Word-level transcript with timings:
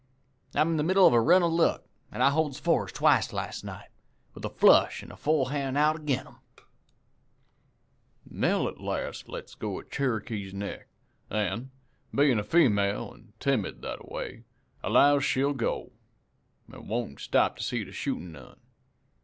I'm 0.55 0.69
in 0.71 0.77
the 0.77 0.83
middle 0.83 1.05
of 1.05 1.13
a 1.13 1.21
run 1.21 1.43
of 1.43 1.51
luck; 1.53 1.83
I 2.11 2.31
holds 2.31 2.57
fours 2.59 2.91
twice 2.91 3.31
last 3.31 3.63
night, 3.63 3.89
with 4.33 4.43
a 4.43 4.49
flush 4.49 5.03
an' 5.03 5.11
a 5.11 5.15
full 5.15 5.49
hand 5.49 5.77
out 5.77 5.95
ag'in 5.95 6.25
'em.' 6.25 6.37
"Nell 8.27 8.67
at 8.67 8.81
last 8.81 9.29
lets 9.29 9.53
go 9.53 9.79
of 9.79 9.91
Cherokee's 9.91 10.55
neck, 10.55 10.87
an', 11.29 11.69
bein' 12.15 12.39
a 12.39 12.43
female 12.43 13.11
an' 13.13 13.33
timid 13.39 13.83
that 13.83 13.99
a 14.01 14.11
way, 14.11 14.43
allows 14.81 15.23
she'll 15.23 15.53
go, 15.53 15.91
an' 16.73 16.87
won't 16.87 17.19
stop 17.19 17.55
to 17.57 17.61
see 17.63 17.83
the 17.83 17.91
shootin' 17.91 18.31
none. 18.31 18.57